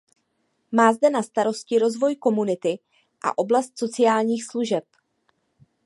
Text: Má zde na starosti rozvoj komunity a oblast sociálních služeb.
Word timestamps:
Má 0.71 0.93
zde 0.97 1.09
na 1.13 1.21
starosti 1.23 1.77
rozvoj 1.79 2.15
komunity 2.15 2.79
a 3.23 3.37
oblast 3.37 3.77
sociálních 3.77 4.43
služeb. 4.47 4.83